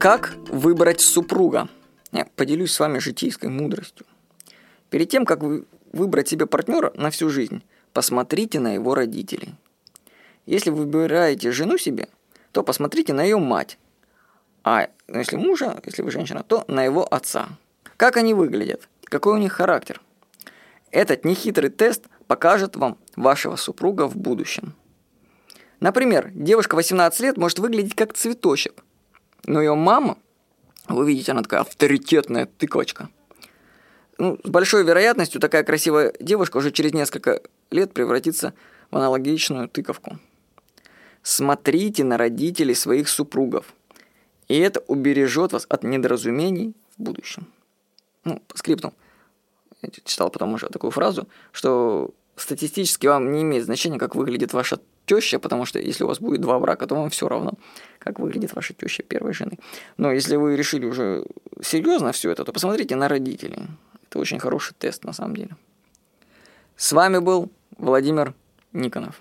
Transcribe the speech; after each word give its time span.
Как 0.00 0.32
выбрать 0.48 1.02
супруга? 1.02 1.68
Я 2.10 2.24
поделюсь 2.34 2.72
с 2.72 2.80
вами 2.80 3.00
житейской 3.00 3.50
мудростью. 3.50 4.06
Перед 4.88 5.10
тем, 5.10 5.26
как 5.26 5.42
вы 5.42 5.66
выбрать 5.92 6.26
себе 6.26 6.46
партнера 6.46 6.90
на 6.94 7.10
всю 7.10 7.28
жизнь, 7.28 7.62
посмотрите 7.92 8.60
на 8.60 8.72
его 8.72 8.94
родителей. 8.94 9.54
Если 10.46 10.70
вы 10.70 10.84
выбираете 10.84 11.52
жену 11.52 11.76
себе, 11.76 12.08
то 12.52 12.62
посмотрите 12.62 13.12
на 13.12 13.22
ее 13.22 13.36
мать. 13.36 13.78
А 14.64 14.88
если 15.06 15.36
мужа, 15.36 15.78
если 15.84 16.00
вы 16.00 16.10
женщина, 16.10 16.42
то 16.44 16.64
на 16.66 16.82
его 16.82 17.04
отца. 17.04 17.50
Как 17.98 18.16
они 18.16 18.32
выглядят? 18.32 18.88
Какой 19.04 19.34
у 19.34 19.38
них 19.38 19.52
характер? 19.52 20.00
Этот 20.92 21.26
нехитрый 21.26 21.68
тест 21.68 22.04
покажет 22.26 22.74
вам 22.74 22.96
вашего 23.16 23.56
супруга 23.56 24.08
в 24.08 24.16
будущем. 24.16 24.72
Например, 25.78 26.30
девушка 26.32 26.74
18 26.74 27.20
лет 27.20 27.36
может 27.36 27.58
выглядеть 27.58 27.94
как 27.94 28.14
цветочек, 28.14 28.82
но 29.46 29.60
ее 29.60 29.74
мама, 29.74 30.18
вы 30.88 31.06
видите, 31.06 31.32
она 31.32 31.42
такая 31.42 31.60
авторитетная 31.60 32.46
тыквочка. 32.46 33.08
Ну, 34.18 34.38
с 34.44 34.48
большой 34.48 34.84
вероятностью 34.84 35.40
такая 35.40 35.62
красивая 35.62 36.12
девушка 36.20 36.58
уже 36.58 36.70
через 36.70 36.92
несколько 36.92 37.40
лет 37.70 37.92
превратится 37.92 38.52
в 38.90 38.96
аналогичную 38.96 39.68
тыковку. 39.68 40.18
Смотрите 41.22 42.04
на 42.04 42.18
родителей 42.18 42.74
своих 42.74 43.08
супругов, 43.08 43.74
и 44.48 44.58
это 44.58 44.80
убережет 44.88 45.52
вас 45.52 45.66
от 45.68 45.84
недоразумений 45.84 46.74
в 46.96 47.02
будущем. 47.02 47.46
Ну, 48.24 48.42
по 48.46 48.58
скрипту. 48.58 48.92
Я 49.82 49.88
читал 50.04 50.28
потом 50.30 50.52
уже 50.54 50.68
такую 50.68 50.90
фразу, 50.90 51.28
что 51.52 52.10
статистически 52.36 53.06
вам 53.06 53.32
не 53.32 53.42
имеет 53.42 53.64
значения, 53.64 53.98
как 53.98 54.14
выглядит 54.14 54.52
ваша 54.52 54.80
теща, 55.06 55.38
потому 55.38 55.64
что 55.64 55.78
если 55.78 56.04
у 56.04 56.06
вас 56.06 56.20
будет 56.20 56.40
два 56.40 56.58
брака, 56.58 56.86
то 56.86 56.94
вам 56.94 57.10
все 57.10 57.28
равно, 57.28 57.54
как 58.00 58.18
выглядит 58.18 58.54
ваша 58.54 58.74
теща 58.74 59.04
первой 59.04 59.32
жены. 59.32 59.58
Но 59.96 60.10
если 60.10 60.36
вы 60.36 60.56
решили 60.56 60.86
уже 60.86 61.24
серьезно 61.62 62.10
все 62.10 62.30
это, 62.30 62.44
то 62.44 62.52
посмотрите 62.52 62.96
на 62.96 63.06
родителей. 63.06 63.68
Это 64.08 64.18
очень 64.18 64.40
хороший 64.40 64.74
тест 64.78 65.04
на 65.04 65.12
самом 65.12 65.36
деле. 65.36 65.56
С 66.76 66.92
вами 66.92 67.18
был 67.18 67.52
Владимир 67.78 68.34
Никонов. 68.72 69.20